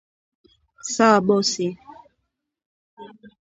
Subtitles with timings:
[0.93, 1.65] Sawa bosi